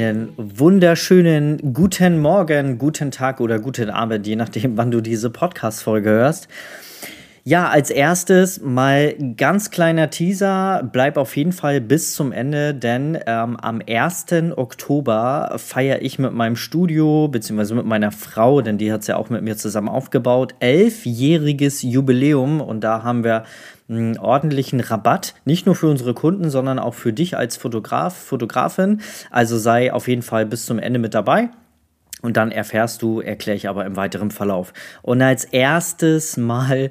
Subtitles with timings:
[0.00, 6.08] Einen wunderschönen guten Morgen, guten Tag oder guten Abend, je nachdem, wann du diese Podcast-Folge
[6.08, 6.48] hörst.
[7.44, 10.88] Ja, als erstes mal ganz kleiner Teaser.
[10.90, 14.26] Bleib auf jeden Fall bis zum Ende, denn ähm, am 1.
[14.56, 19.16] Oktober feiere ich mit meinem Studio, beziehungsweise mit meiner Frau, denn die hat es ja
[19.16, 23.44] auch mit mir zusammen aufgebaut, elfjähriges Jubiläum und da haben wir
[23.90, 29.00] einen ordentlichen Rabatt, nicht nur für unsere Kunden, sondern auch für dich als Fotograf, Fotografin.
[29.30, 31.50] Also sei auf jeden Fall bis zum Ende mit dabei.
[32.22, 34.72] Und dann erfährst du, erkläre ich aber im weiteren Verlauf.
[35.02, 36.90] Und als erstes mal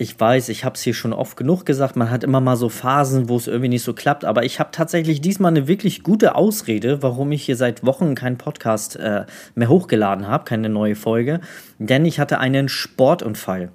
[0.00, 2.70] ich weiß, ich habe es hier schon oft genug gesagt, man hat immer mal so
[2.70, 6.36] Phasen, wo es irgendwie nicht so klappt, aber ich habe tatsächlich diesmal eine wirklich gute
[6.36, 11.40] Ausrede, warum ich hier seit Wochen keinen Podcast äh, mehr hochgeladen habe, keine neue Folge,
[11.78, 13.72] denn ich hatte einen Sportunfall.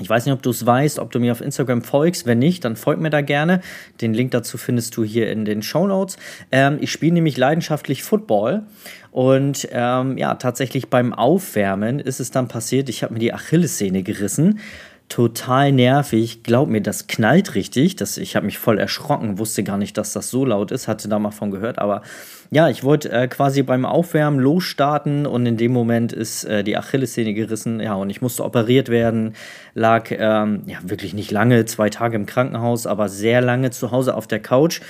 [0.00, 2.26] Ich weiß nicht, ob du es weißt, ob du mir auf Instagram folgst.
[2.26, 3.60] Wenn nicht, dann folg mir da gerne.
[4.00, 6.16] Den Link dazu findest du hier in den Show Notes.
[6.50, 8.64] Ähm, ich spiele nämlich leidenschaftlich Football.
[9.12, 14.02] Und ähm, ja, tatsächlich beim Aufwärmen ist es dann passiert, ich habe mir die Achillessehne
[14.02, 14.58] gerissen
[15.08, 16.42] total nervig.
[16.42, 17.96] Glaub mir, das knallt richtig.
[17.96, 21.08] Das, ich habe mich voll erschrocken, wusste gar nicht, dass das so laut ist, hatte
[21.08, 21.78] da mal von gehört.
[21.78, 22.02] Aber
[22.50, 26.76] ja, ich wollte äh, quasi beim Aufwärmen losstarten und in dem Moment ist äh, die
[26.76, 27.80] Achillessehne gerissen.
[27.80, 29.34] Ja, und ich musste operiert werden.
[29.74, 34.14] Lag ähm, ja wirklich nicht lange, zwei Tage im Krankenhaus, aber sehr lange zu Hause
[34.14, 34.80] auf der Couch.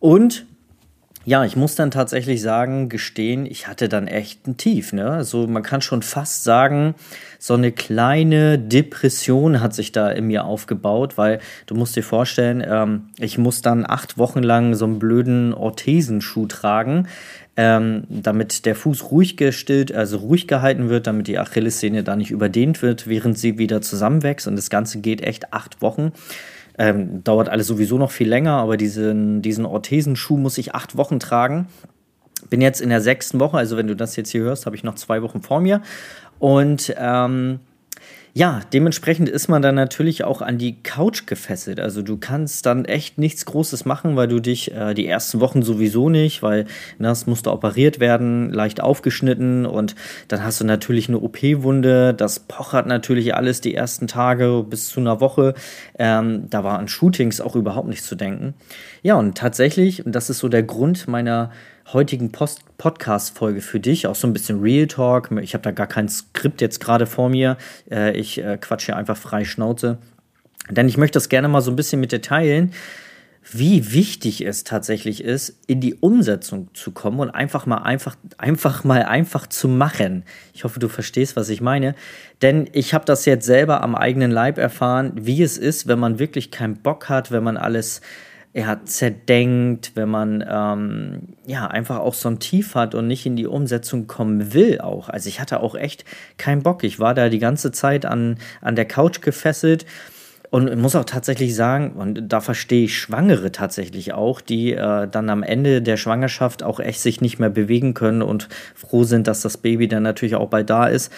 [0.00, 0.46] Und
[1.24, 4.92] ja, ich muss dann tatsächlich sagen, gestehen, ich hatte dann echt ein Tief.
[4.92, 5.08] Ne?
[5.10, 6.94] Also man kann schon fast sagen,
[7.38, 12.62] so eine kleine Depression hat sich da in mir aufgebaut, weil du musst dir vorstellen,
[12.66, 17.06] ähm, ich muss dann acht Wochen lang so einen blöden Orthesenschuh tragen,
[17.56, 22.30] ähm, damit der Fuß ruhig gestillt, also ruhig gehalten wird, damit die Achillessehne da nicht
[22.30, 24.48] überdehnt wird, während sie wieder zusammenwächst.
[24.48, 26.12] Und das Ganze geht echt acht Wochen.
[26.78, 31.20] Ähm, dauert alles sowieso noch viel länger, aber diesen, diesen Orthesenschuh muss ich acht Wochen
[31.20, 31.66] tragen.
[32.48, 34.84] Bin jetzt in der sechsten Woche, also wenn du das jetzt hier hörst, habe ich
[34.84, 35.82] noch zwei Wochen vor mir.
[36.38, 37.60] Und ähm,
[38.34, 41.78] ja, dementsprechend ist man dann natürlich auch an die Couch gefesselt.
[41.78, 45.62] Also du kannst dann echt nichts Großes machen, weil du dich äh, die ersten Wochen
[45.62, 46.64] sowieso nicht, weil
[46.98, 49.94] na, das musste operiert werden, leicht aufgeschnitten und
[50.28, 52.14] dann hast du natürlich eine OP-Wunde.
[52.14, 55.52] Das pochert natürlich alles die ersten Tage bis zu einer Woche.
[55.98, 58.54] Ähm, da war an Shootings auch überhaupt nicht zu denken.
[59.02, 61.50] Ja, und tatsächlich, und das ist so der Grund meiner
[61.92, 64.06] heutigen Podcast-Folge für dich.
[64.06, 65.30] Auch so ein bisschen Real Talk.
[65.42, 67.56] Ich habe da gar kein Skript jetzt gerade vor mir.
[67.90, 69.98] Äh, ich äh, quatsche hier einfach frei Schnauze.
[70.70, 72.72] Denn ich möchte das gerne mal so ein bisschen mit dir teilen,
[73.50, 78.84] wie wichtig es tatsächlich ist, in die Umsetzung zu kommen und einfach mal einfach, einfach
[78.84, 80.22] mal einfach zu machen.
[80.54, 81.96] Ich hoffe, du verstehst, was ich meine.
[82.40, 86.20] Denn ich habe das jetzt selber am eigenen Leib erfahren, wie es ist, wenn man
[86.20, 88.00] wirklich keinen Bock hat, wenn man alles
[88.54, 93.36] ja, zerdenkt, wenn man ähm, ja einfach auch so ein Tief hat und nicht in
[93.36, 95.08] die Umsetzung kommen will auch.
[95.08, 96.04] Also ich hatte auch echt
[96.36, 96.84] keinen Bock.
[96.84, 99.86] Ich war da die ganze Zeit an, an der Couch gefesselt
[100.52, 105.30] und muss auch tatsächlich sagen, und da verstehe ich Schwangere tatsächlich auch, die äh, dann
[105.30, 109.40] am Ende der Schwangerschaft auch echt sich nicht mehr bewegen können und froh sind, dass
[109.40, 111.10] das Baby dann natürlich auch bald da ist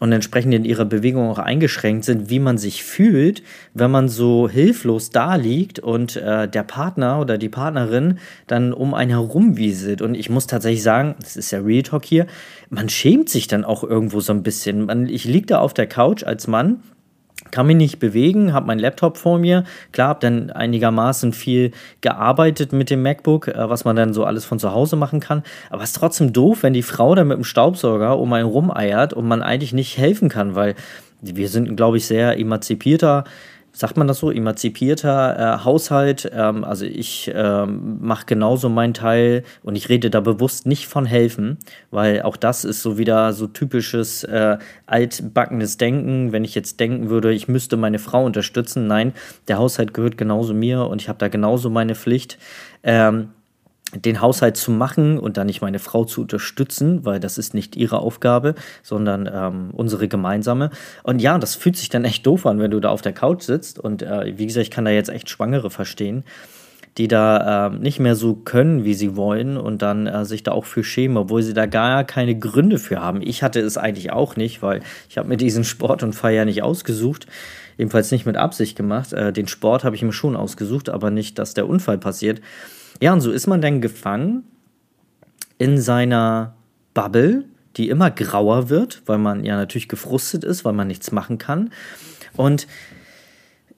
[0.00, 3.42] und entsprechend in ihrer Bewegung auch eingeschränkt sind, wie man sich fühlt,
[3.72, 8.92] wenn man so hilflos da liegt und äh, der Partner oder die Partnerin dann um
[8.92, 10.02] einen herumwieselt.
[10.02, 12.26] Und ich muss tatsächlich sagen, das ist ja Real Talk hier,
[12.68, 14.84] man schämt sich dann auch irgendwo so ein bisschen.
[14.84, 16.82] Man, ich liege da auf der Couch als Mann
[17.52, 19.62] kann mich nicht bewegen, habe meinen Laptop vor mir.
[19.92, 21.70] Klar, habe dann einigermaßen viel
[22.00, 25.44] gearbeitet mit dem MacBook, äh, was man dann so alles von zu Hause machen kann.
[25.70, 29.12] Aber es ist trotzdem doof, wenn die Frau dann mit dem Staubsauger um einen rumeiert
[29.12, 30.74] und man eigentlich nicht helfen kann, weil
[31.20, 33.24] wir sind, glaube ich, sehr emanzipierter
[33.72, 36.30] sagt man das so, emanzipierter äh, Haushalt.
[36.32, 41.06] Ähm, also ich ähm, mache genauso meinen Teil und ich rede da bewusst nicht von
[41.06, 41.58] helfen,
[41.90, 46.32] weil auch das ist so wieder so typisches äh, altbackenes Denken.
[46.32, 49.14] Wenn ich jetzt denken würde, ich müsste meine Frau unterstützen, nein,
[49.48, 52.38] der Haushalt gehört genauso mir und ich habe da genauso meine Pflicht.
[52.82, 53.30] Ähm,
[53.94, 57.76] den Haushalt zu machen und dann nicht meine Frau zu unterstützen, weil das ist nicht
[57.76, 60.70] ihre Aufgabe, sondern ähm, unsere gemeinsame.
[61.02, 63.42] Und ja, das fühlt sich dann echt doof an, wenn du da auf der Couch
[63.42, 63.78] sitzt.
[63.78, 66.24] Und äh, wie gesagt, ich kann da jetzt echt Schwangere verstehen.
[66.98, 70.52] die da äh, nicht mehr so können, wie sie wollen und dann äh, sich da
[70.52, 73.22] auch für schämen, obwohl sie da gar keine Gründe für haben.
[73.22, 76.62] Ich hatte es eigentlich auch nicht, weil ich habe mir diesen Sport und Feier nicht
[76.62, 77.26] ausgesucht,
[77.78, 79.14] ebenfalls nicht mit Absicht gemacht.
[79.14, 82.42] Äh, den Sport habe ich mir schon ausgesucht, aber nicht, dass der Unfall passiert.
[83.00, 84.44] Ja, und so ist man dann gefangen
[85.58, 86.54] in seiner
[86.94, 87.44] Bubble,
[87.76, 91.70] die immer grauer wird, weil man ja natürlich gefrustet ist, weil man nichts machen kann.
[92.36, 92.66] Und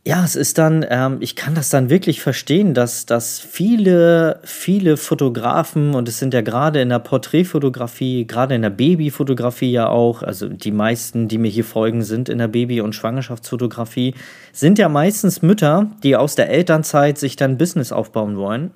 [0.06, 4.98] ja, es ist dann, ähm, ich kann das dann wirklich verstehen, dass, dass viele, viele
[4.98, 10.22] Fotografen, und es sind ja gerade in der Porträtfotografie, gerade in der Babyfotografie ja auch,
[10.22, 14.14] also die meisten, die mir hier folgen, sind in der Baby- und Schwangerschaftsfotografie,
[14.52, 18.72] sind ja meistens Mütter, die aus der Elternzeit sich dann Business aufbauen wollen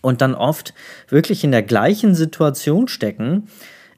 [0.00, 0.72] und dann oft
[1.08, 3.48] wirklich in der gleichen Situation stecken,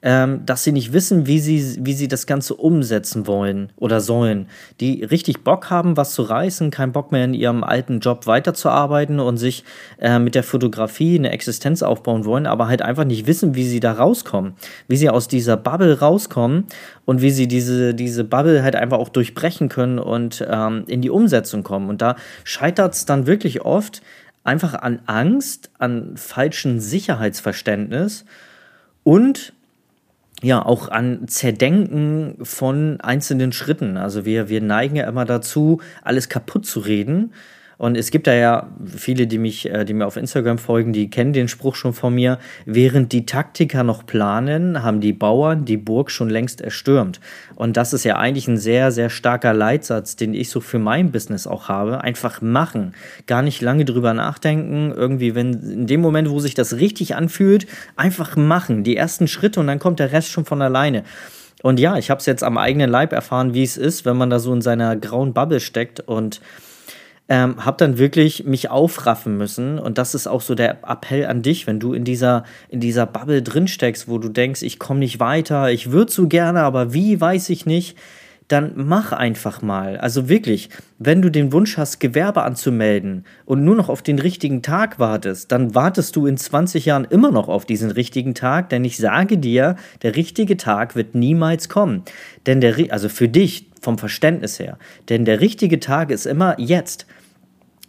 [0.06, 4.48] ähm, dass sie nicht wissen, wie sie, wie sie das Ganze umsetzen wollen oder sollen.
[4.78, 9.18] Die richtig Bock haben, was zu reißen, keinen Bock mehr in ihrem alten Job weiterzuarbeiten
[9.18, 9.64] und sich
[9.98, 13.80] äh, mit der Fotografie eine Existenz aufbauen wollen, aber halt einfach nicht wissen, wie sie
[13.80, 14.52] da rauskommen,
[14.88, 16.66] wie sie aus dieser Bubble rauskommen
[17.06, 21.10] und wie sie diese, diese Bubble halt einfach auch durchbrechen können und ähm, in die
[21.10, 21.88] Umsetzung kommen.
[21.88, 24.02] Und da scheitert es dann wirklich oft
[24.42, 28.26] einfach an Angst, an falschen Sicherheitsverständnis
[29.02, 29.53] und
[30.44, 33.96] ja auch an Zerdenken von einzelnen Schritten.
[33.96, 37.32] Also wir, wir neigen ja immer dazu, alles kaputt zu reden
[37.76, 41.10] und es gibt da ja viele, die mich, äh, die mir auf Instagram folgen, die
[41.10, 42.38] kennen den Spruch schon von mir.
[42.66, 47.20] Während die Taktiker noch planen, haben die Bauern die Burg schon längst erstürmt.
[47.56, 51.10] Und das ist ja eigentlich ein sehr, sehr starker Leitsatz, den ich so für mein
[51.10, 52.02] Business auch habe.
[52.02, 52.94] Einfach machen.
[53.26, 54.92] Gar nicht lange drüber nachdenken.
[54.94, 57.66] Irgendwie, wenn in dem Moment, wo sich das richtig anfühlt,
[57.96, 58.84] einfach machen.
[58.84, 61.02] Die ersten Schritte und dann kommt der Rest schon von alleine.
[61.62, 64.28] Und ja, ich habe es jetzt am eigenen Leib erfahren, wie es ist, wenn man
[64.28, 66.40] da so in seiner grauen Bubble steckt und
[67.28, 71.40] ähm, habe dann wirklich mich aufraffen müssen und das ist auch so der Appell an
[71.40, 75.00] dich, wenn du in dieser in dieser Bubble drin steckst, wo du denkst, ich komme
[75.00, 77.96] nicht weiter, ich würde so gerne, aber wie weiß ich nicht,
[78.48, 79.96] dann mach einfach mal.
[79.96, 80.68] Also wirklich,
[80.98, 85.50] wenn du den Wunsch hast, Gewerbe anzumelden und nur noch auf den richtigen Tag wartest,
[85.50, 89.38] dann wartest du in 20 Jahren immer noch auf diesen richtigen Tag, denn ich sage
[89.38, 92.02] dir, der richtige Tag wird niemals kommen.
[92.46, 94.78] Denn der, also für dich vom Verständnis her,
[95.08, 97.06] denn der richtige Tag ist immer jetzt.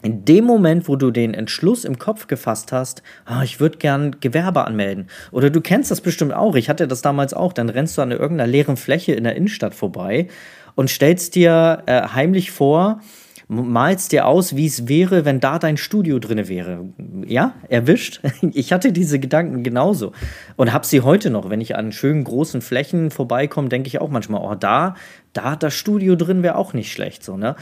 [0.03, 4.19] In dem Moment, wo du den Entschluss im Kopf gefasst hast, oh, ich würde gern
[4.19, 5.07] Gewerbe anmelden.
[5.31, 6.53] Oder du kennst das bestimmt auch.
[6.56, 7.53] Ich hatte das damals auch.
[7.53, 10.27] Dann rennst du an irgendeiner leeren Fläche in der Innenstadt vorbei
[10.75, 13.01] und stellst dir äh, heimlich vor,
[13.47, 16.86] malst dir aus, wie es wäre, wenn da dein Studio drin wäre.
[17.25, 18.21] Ja, erwischt.
[18.53, 20.12] Ich hatte diese Gedanken genauso
[20.56, 21.50] und habe sie heute noch.
[21.50, 24.95] Wenn ich an schönen großen Flächen vorbeikomme, denke ich auch manchmal, oh, da,
[25.33, 27.56] da das Studio drin wäre auch nicht schlecht, so ne.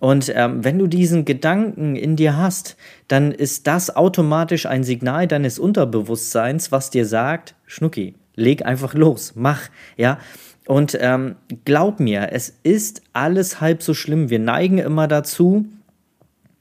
[0.00, 2.76] Und ähm, wenn du diesen Gedanken in dir hast,
[3.08, 9.34] dann ist das automatisch ein Signal deines Unterbewusstseins, was dir sagt, Schnucki, leg einfach los,
[9.36, 9.60] mach,
[9.96, 10.18] ja.
[10.66, 14.30] Und ähm, glaub mir, es ist alles halb so schlimm.
[14.30, 15.66] Wir neigen immer dazu,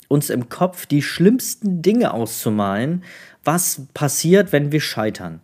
[0.07, 3.03] uns im Kopf die schlimmsten Dinge auszumalen,
[3.43, 5.39] was passiert, wenn wir scheitern.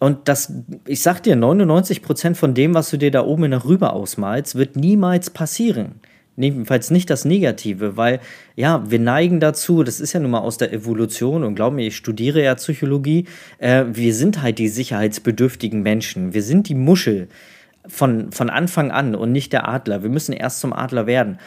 [0.00, 0.52] Und das,
[0.86, 4.54] ich sag dir, 99% von dem, was du dir da oben in der Rübe ausmalst,
[4.54, 5.96] wird niemals passieren.
[6.42, 8.20] Jedenfalls nicht das Negative, weil
[8.56, 11.86] ja, wir neigen dazu, das ist ja nun mal aus der Evolution und glaub mir,
[11.86, 13.26] ich studiere ja Psychologie,
[13.58, 16.34] äh, wir sind halt die sicherheitsbedürftigen Menschen.
[16.34, 17.28] Wir sind die Muschel
[17.86, 20.02] von, von Anfang an und nicht der Adler.
[20.02, 21.38] Wir müssen erst zum Adler werden.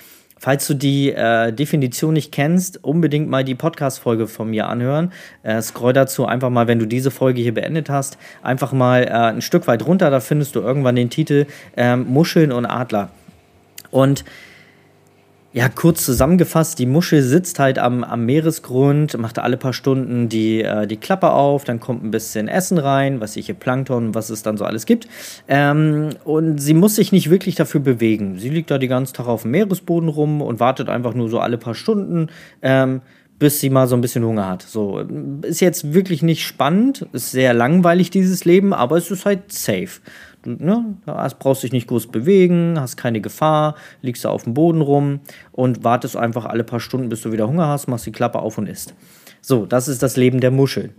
[0.43, 5.13] Falls du die äh, Definition nicht kennst, unbedingt mal die Podcast-Folge von mir anhören.
[5.41, 9.11] Äh, scroll dazu einfach mal, wenn du diese Folge hier beendet hast, einfach mal äh,
[9.11, 10.11] ein Stück weit runter.
[10.11, 11.45] Da findest du irgendwann den Titel
[11.77, 13.09] ähm, Muscheln und Adler.
[13.89, 14.25] Und
[15.53, 20.63] ja, kurz zusammengefasst, die Muschel sitzt halt am, am Meeresgrund, macht alle paar Stunden die,
[20.63, 24.31] äh, die Klappe auf, dann kommt ein bisschen Essen rein, was ich hier Plankton, was
[24.31, 25.07] es dann so alles gibt.
[25.47, 28.39] Ähm, und sie muss sich nicht wirklich dafür bewegen.
[28.39, 31.39] Sie liegt da die ganze Tag auf dem Meeresboden rum und wartet einfach nur so
[31.39, 32.29] alle paar Stunden.
[32.63, 33.01] Ähm,
[33.37, 34.61] bis sie mal so ein bisschen Hunger hat.
[34.61, 34.99] So,
[35.41, 39.99] ist jetzt wirklich nicht spannend, ist sehr langweilig dieses Leben, aber es ist halt safe.
[40.43, 40.97] Du ne,
[41.39, 45.21] brauchst dich nicht groß bewegen, hast keine Gefahr, liegst da auf dem Boden rum
[45.51, 48.57] und wartest einfach alle paar Stunden, bis du wieder Hunger hast, machst die Klappe auf
[48.57, 48.93] und isst.
[49.41, 50.91] So, das ist das Leben der Muschel.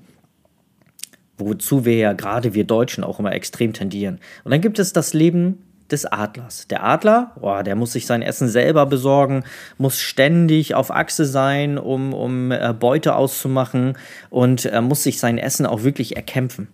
[1.36, 4.18] Wozu wir ja gerade wir Deutschen auch immer extrem tendieren.
[4.44, 5.58] Und dann gibt es das Leben
[5.90, 6.66] des Adlers.
[6.68, 9.44] Der Adler, boah, der muss sich sein Essen selber besorgen,
[9.76, 13.98] muss ständig auf Achse sein, um, um äh, Beute auszumachen
[14.30, 16.68] und äh, muss sich sein Essen auch wirklich erkämpfen.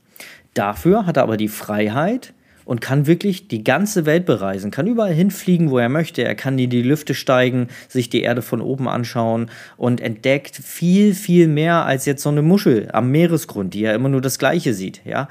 [0.55, 2.33] Dafür hat er aber die Freiheit,
[2.71, 6.23] und kann wirklich die ganze Welt bereisen, kann überall hinfliegen, wo er möchte.
[6.23, 11.17] Er kann in die Lüfte steigen, sich die Erde von oben anschauen und entdeckt viel,
[11.17, 14.73] viel mehr als jetzt so eine Muschel am Meeresgrund, die ja immer nur das Gleiche
[14.73, 15.01] sieht.
[15.05, 15.29] Ja?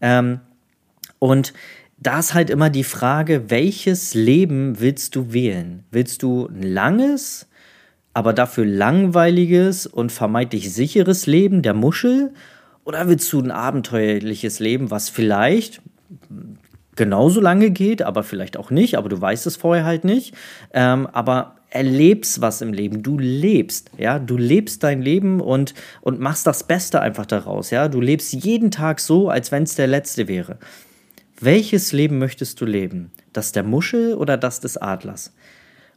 [0.00, 0.40] Ähm,
[1.18, 1.52] und
[1.98, 5.84] da ist halt immer die Frage, welches Leben willst du wählen?
[5.90, 7.48] Willst du ein langes,
[8.14, 12.32] aber dafür langweiliges und vermeintlich sicheres Leben der Muschel?
[12.84, 15.82] Oder willst du ein abenteuerliches Leben, was vielleicht
[16.96, 20.34] genauso lange geht, aber vielleicht auch nicht, aber du weißt es vorher halt nicht.
[20.72, 23.02] Ähm, aber erlebst was im Leben.
[23.02, 27.88] Du lebst, ja, du lebst dein Leben und, und machst das Beste einfach daraus, ja.
[27.88, 30.58] Du lebst jeden Tag so, als wenn es der letzte wäre.
[31.40, 33.10] Welches Leben möchtest du leben?
[33.32, 35.32] Das der Muschel oder das des Adlers?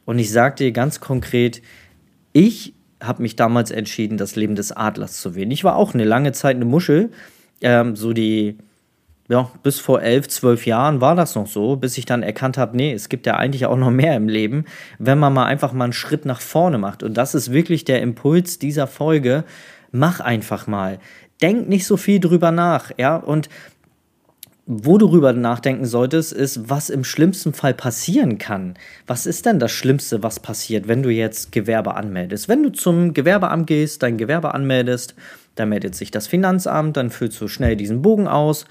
[0.05, 1.61] Und ich sage dir ganz konkret,
[2.31, 5.51] ich habe mich damals entschieden, das Leben des Adlers zu wählen.
[5.51, 7.11] Ich war auch eine lange Zeit eine Muschel,
[7.61, 8.57] ähm, so die,
[9.27, 12.77] ja, bis vor elf, zwölf Jahren war das noch so, bis ich dann erkannt habe,
[12.77, 14.65] nee, es gibt ja eigentlich auch noch mehr im Leben,
[14.99, 17.01] wenn man mal einfach mal einen Schritt nach vorne macht.
[17.01, 19.43] Und das ist wirklich der Impuls dieser Folge.
[19.91, 20.99] Mach einfach mal.
[21.41, 23.49] Denk nicht so viel drüber nach, ja, und
[24.67, 28.73] wo du drüber nachdenken solltest, ist, was im schlimmsten Fall passieren kann.
[29.05, 32.49] Was ist denn das Schlimmste, was passiert, wenn du jetzt Gewerbe anmeldest?
[32.49, 35.13] Wenn du zum Gewerbeamt gehst, dein Gewerbe anmeldest,
[35.53, 38.65] dann meldet sich das Finanzamt, dann füllst du schnell diesen Bogen aus,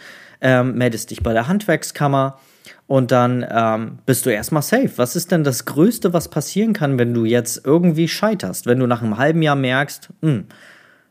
[0.44, 2.38] ähm, meldest dich bei der Handwerkskammer
[2.86, 4.92] und dann ähm, bist du erstmal safe.
[4.96, 8.66] Was ist denn das Größte, was passieren kann, wenn du jetzt irgendwie scheiterst?
[8.66, 10.44] Wenn du nach einem halben Jahr merkst, hm,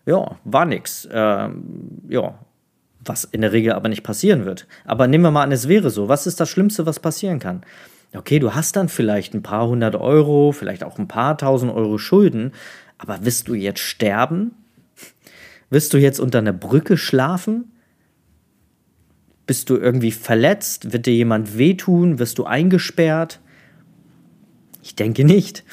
[0.05, 1.09] ja, war nix.
[1.11, 1.63] Ähm,
[2.07, 2.35] ja,
[3.03, 4.67] was in der Regel aber nicht passieren wird.
[4.85, 6.07] Aber nehmen wir mal an, es wäre so.
[6.07, 7.63] Was ist das Schlimmste, was passieren kann?
[8.15, 11.97] Okay, du hast dann vielleicht ein paar hundert Euro, vielleicht auch ein paar tausend Euro
[11.97, 12.51] Schulden,
[12.99, 14.51] aber wirst du jetzt sterben?
[15.71, 17.72] Wirst du jetzt unter einer Brücke schlafen?
[19.45, 20.93] Bist du irgendwie verletzt?
[20.93, 22.19] Wird dir jemand wehtun?
[22.19, 23.39] Wirst du eingesperrt?
[24.81, 25.63] Ich denke nicht.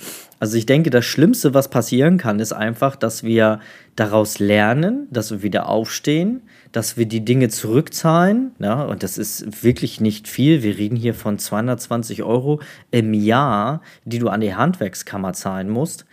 [0.41, 3.61] Also ich denke, das Schlimmste, was passieren kann, ist einfach, dass wir
[3.95, 6.41] daraus lernen, dass wir wieder aufstehen,
[6.73, 8.53] dass wir die Dinge zurückzahlen.
[8.59, 10.63] Ja, und das ist wirklich nicht viel.
[10.63, 12.61] Wir reden hier von 220 Euro
[12.91, 16.07] im Jahr, die du an die Handwerkskammer zahlen musst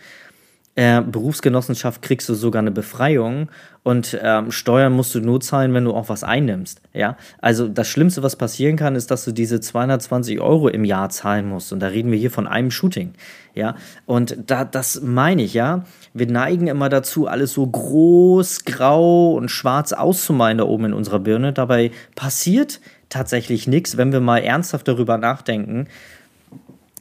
[0.78, 3.50] äh, Berufsgenossenschaft kriegst du sogar eine Befreiung
[3.82, 6.80] und ähm, Steuern musst du nur zahlen, wenn du auch was einnimmst.
[6.92, 11.10] Ja, also das Schlimmste, was passieren kann, ist, dass du diese 220 Euro im Jahr
[11.10, 11.72] zahlen musst.
[11.72, 13.14] Und da reden wir hier von einem Shooting.
[13.54, 13.74] Ja,
[14.06, 15.82] und da, das meine ich, ja.
[16.14, 21.18] Wir neigen immer dazu, alles so groß, grau und schwarz auszumalen da oben in unserer
[21.18, 21.52] Birne.
[21.52, 25.88] Dabei passiert tatsächlich nichts, wenn wir mal ernsthaft darüber nachdenken,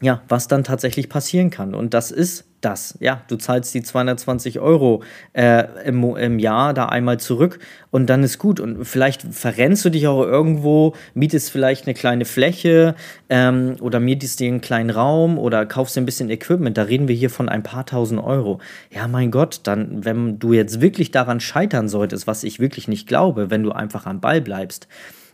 [0.02, 1.74] ja, was dann tatsächlich passieren kann.
[1.74, 2.98] Und das ist das.
[3.00, 7.60] Ja, du zahlst die 220 Euro äh, im, im Jahr da einmal zurück
[7.92, 8.60] und dann ist gut.
[8.60, 12.96] Und vielleicht verrennst du dich auch irgendwo, mietest vielleicht eine kleine Fläche
[13.30, 16.78] ähm, oder mietest dir einen kleinen Raum oder kaufst dir ein bisschen Equipment.
[16.78, 18.60] Da reden wir hier von ein paar tausend Euro.
[18.92, 23.08] Ja, mein Gott, dann, wenn du jetzt wirklich daran scheitern solltest, was ich wirklich nicht
[23.08, 24.88] glaube, wenn du einfach am Ball bleibst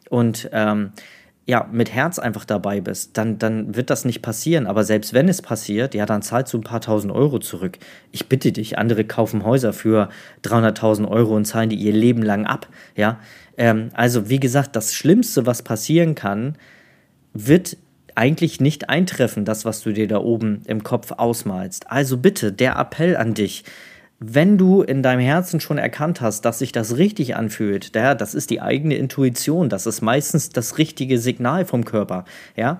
[0.10, 0.92] und ähm,
[1.46, 4.66] ja, mit Herz einfach dabei bist, dann, dann wird das nicht passieren.
[4.66, 7.80] Aber selbst wenn es passiert, ja, dann zahlst du ein paar tausend Euro zurück.
[8.12, 10.10] Ich bitte dich, andere kaufen Häuser für
[10.44, 12.68] 300.000 Euro und zahlen die ihr Leben lang ab.
[12.96, 13.20] Ja,
[13.58, 16.56] ähm, also wie gesagt, das Schlimmste, was passieren kann,
[17.34, 17.78] wird
[18.16, 21.92] eigentlich nicht eintreffen, das, was du dir da oben im Kopf ausmalst.
[21.92, 23.66] Also bitte, der Appell an dich
[24.26, 28.34] wenn du in deinem Herzen schon erkannt hast, dass sich das richtig anfühlt, ja, das
[28.34, 32.26] ist die eigene Intuition, das ist meistens das richtige Signal vom Körper,
[32.56, 32.80] ja,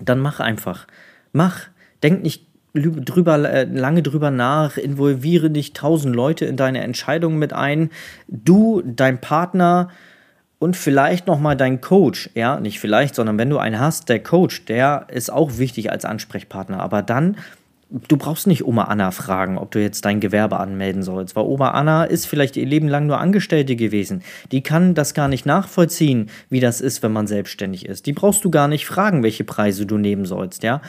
[0.00, 0.86] dann mach einfach.
[1.32, 1.60] Mach.
[2.02, 7.52] Denk nicht drüber, äh, lange drüber nach, involviere nicht tausend Leute in deine Entscheidungen mit
[7.52, 7.90] ein.
[8.28, 9.90] Du, dein Partner
[10.58, 14.64] und vielleicht nochmal dein Coach, ja, nicht vielleicht, sondern wenn du einen hast, der Coach,
[14.64, 17.36] der ist auch wichtig als Ansprechpartner, aber dann
[18.08, 21.70] du brauchst nicht Oma Anna fragen, ob du jetzt dein Gewerbe anmelden sollst, weil Oma
[21.70, 24.22] Anna ist vielleicht ihr Leben lang nur Angestellte gewesen.
[24.50, 28.06] Die kann das gar nicht nachvollziehen, wie das ist, wenn man selbstständig ist.
[28.06, 30.80] Die brauchst du gar nicht fragen, welche Preise du nehmen sollst, ja.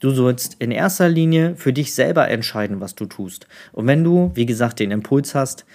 [0.00, 3.46] Du sollst in erster Linie für dich selber entscheiden, was du tust.
[3.72, 5.66] Und wenn du, wie gesagt, den Impuls hast,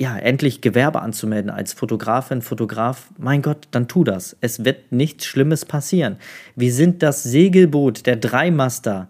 [0.00, 4.36] ja, endlich Gewerbe anzumelden als Fotografin, Fotograf, mein Gott, dann tu das.
[4.40, 6.18] Es wird nichts Schlimmes passieren.
[6.54, 9.08] Wir sind das Segelboot der Dreimaster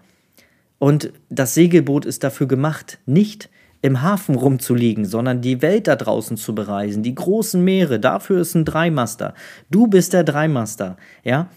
[0.78, 3.48] und das Segelboot ist dafür gemacht, nicht
[3.80, 8.00] im Hafen rumzuliegen, sondern die Welt da draußen zu bereisen, die großen Meere.
[8.00, 9.34] Dafür ist ein Dreimaster.
[9.70, 11.48] Du bist der Dreimaster, ja?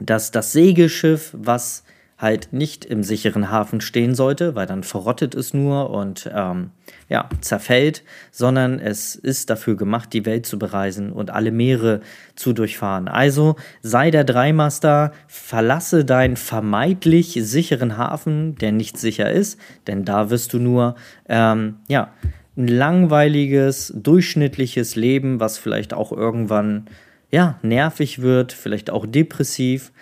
[0.00, 1.84] Das, das Segelschiff, was
[2.24, 6.70] halt nicht im sicheren Hafen stehen sollte, weil dann verrottet es nur und ähm,
[7.08, 8.02] ja, zerfällt,
[8.32, 12.00] sondern es ist dafür gemacht, die Welt zu bereisen und alle Meere
[12.34, 13.06] zu durchfahren.
[13.06, 20.30] Also sei der Dreimaster, verlasse deinen vermeintlich sicheren Hafen, der nicht sicher ist, denn da
[20.30, 20.96] wirst du nur,
[21.28, 22.10] ähm, ja,
[22.56, 26.86] ein langweiliges, durchschnittliches Leben, was vielleicht auch irgendwann,
[27.30, 29.92] ja, nervig wird, vielleicht auch depressiv.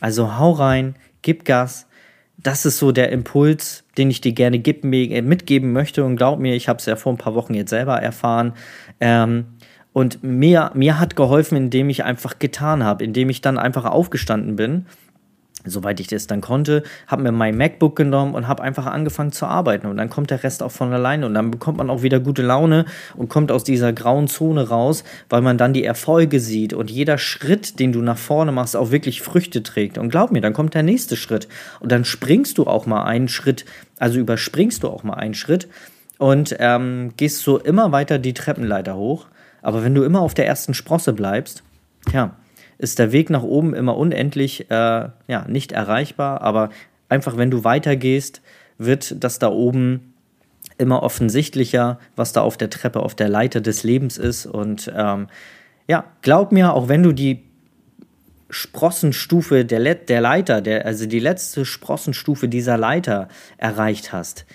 [0.00, 1.88] Also hau rein, gib Gas.
[2.36, 6.04] Das ist so der Impuls, den ich dir gerne mitgeben möchte.
[6.04, 8.52] Und glaub mir, ich habe es ja vor ein paar Wochen jetzt selber erfahren.
[9.00, 9.46] Ähm,
[9.92, 14.56] und mir, mir hat geholfen, indem ich einfach getan habe, indem ich dann einfach aufgestanden
[14.56, 14.86] bin
[15.64, 19.46] soweit ich das dann konnte, habe mir mein MacBook genommen und habe einfach angefangen zu
[19.46, 19.86] arbeiten.
[19.86, 21.26] Und dann kommt der Rest auch von alleine.
[21.26, 22.84] Und dann bekommt man auch wieder gute Laune
[23.16, 27.18] und kommt aus dieser grauen Zone raus, weil man dann die Erfolge sieht und jeder
[27.18, 29.98] Schritt, den du nach vorne machst, auch wirklich Früchte trägt.
[29.98, 31.48] Und glaub mir, dann kommt der nächste Schritt.
[31.80, 33.64] Und dann springst du auch mal einen Schritt,
[33.98, 35.68] also überspringst du auch mal einen Schritt
[36.18, 39.26] und ähm, gehst so immer weiter die Treppenleiter hoch.
[39.62, 41.62] Aber wenn du immer auf der ersten Sprosse bleibst,
[42.12, 42.36] ja,
[42.78, 46.70] ist der Weg nach oben immer unendlich äh, ja, nicht erreichbar, aber
[47.08, 48.42] einfach wenn du weitergehst,
[48.78, 50.14] wird das da oben
[50.78, 54.46] immer offensichtlicher, was da auf der Treppe, auf der Leiter des Lebens ist.
[54.46, 55.28] Und ähm,
[55.86, 57.44] ja, glaub mir, auch wenn du die
[58.50, 64.46] Sprossenstufe der, Le der Leiter, der, also die letzte Sprossenstufe dieser Leiter erreicht hast,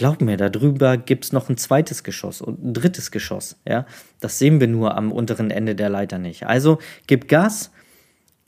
[0.00, 3.56] Glaub mir, darüber gibt es noch ein zweites Geschoss und ein drittes Geschoss.
[3.68, 3.84] Ja?
[4.18, 6.46] Das sehen wir nur am unteren Ende der Leiter nicht.
[6.46, 7.70] Also gib Gas.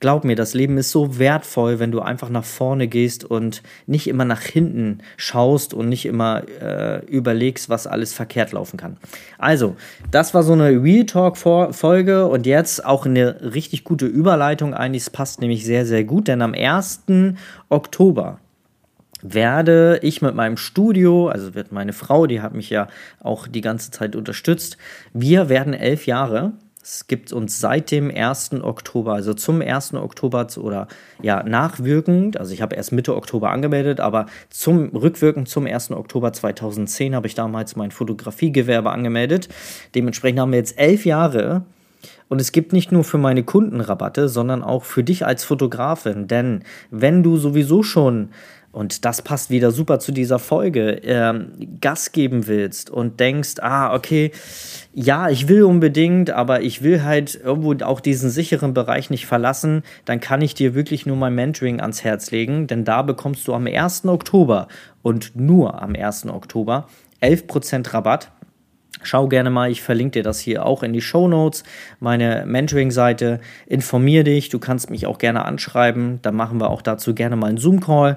[0.01, 4.07] Glaub mir, das Leben ist so wertvoll, wenn du einfach nach vorne gehst und nicht
[4.07, 8.97] immer nach hinten schaust und nicht immer äh, überlegst, was alles verkehrt laufen kann.
[9.37, 9.77] Also,
[10.11, 15.03] das war so eine Real Talk-Folge und jetzt auch eine richtig gute Überleitung eigentlich.
[15.03, 17.03] Es passt nämlich sehr, sehr gut, denn am 1.
[17.69, 18.39] Oktober
[19.23, 22.89] werde ich mit meinem Studio, also wird meine Frau, die hat mich ja
[23.21, 24.77] auch die ganze Zeit unterstützt,
[25.13, 26.53] wir werden elf Jahre.
[26.85, 28.55] Es gibt uns seit dem 1.
[28.63, 29.95] Oktober, also zum 1.
[29.95, 30.89] Oktober oder
[31.23, 35.93] ja, nachwirkend, also ich habe erst Mitte Oktober angemeldet, aber zum rückwirkend zum 1.
[35.93, 39.49] Oktober 2010 habe ich damals mein Fotografiegewerbe angemeldet.
[39.95, 41.65] Dementsprechend haben wir jetzt elf Jahre
[42.33, 46.29] und es gibt nicht nur für meine Kunden Rabatte, sondern auch für dich als Fotografin.
[46.29, 48.31] Denn wenn du sowieso schon
[48.73, 53.95] und das passt wieder super zu dieser Folge, ähm, Gas geben willst und denkst, ah,
[53.95, 54.33] okay,
[54.95, 59.83] ja, ich will unbedingt, aber ich will halt irgendwo auch diesen sicheren Bereich nicht verlassen,
[60.07, 63.55] dann kann ich dir wirklich nur mein Mentoring ans Herz legen, denn da bekommst du
[63.55, 64.07] am 1.
[64.07, 64.69] Oktober
[65.03, 66.27] und nur am 1.
[66.27, 66.89] Oktober
[67.21, 68.33] 11% Rabatt.
[69.05, 71.65] Schau gerne mal, ich verlinke dir das hier auch in die Show Notes,
[71.99, 73.41] meine Mentoring-Seite.
[73.67, 77.49] Informier dich, du kannst mich auch gerne anschreiben, dann machen wir auch dazu gerne mal
[77.49, 78.17] einen Zoom-Call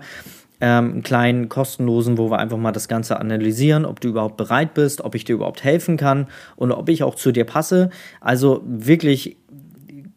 [0.61, 4.73] ähm, einen kleinen kostenlosen, wo wir einfach mal das Ganze analysieren, ob du überhaupt bereit
[4.73, 7.89] bist, ob ich dir überhaupt helfen kann und ob ich auch zu dir passe.
[8.21, 9.37] Also wirklich,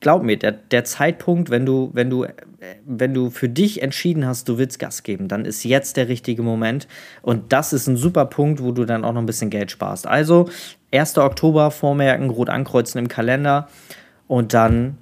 [0.01, 2.27] glaub mir, der, der Zeitpunkt, wenn du, wenn du,
[2.87, 6.43] wenn du für dich entschieden hast, du willst Gas geben, dann ist jetzt der richtige
[6.43, 6.89] Moment.
[7.23, 10.07] Und das ist ein super Punkt, wo du dann auch noch ein bisschen Geld sparst.
[10.07, 10.49] Also
[10.93, 11.19] 1.
[11.19, 13.69] Oktober vormerken, rot ankreuzen im Kalender
[14.27, 14.99] und dann,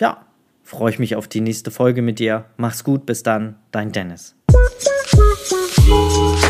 [0.00, 0.24] ja,
[0.62, 2.46] freue ich mich auf die nächste Folge mit dir.
[2.56, 4.34] Mach's gut, bis dann, dein Dennis.
[5.84, 6.41] Thank you.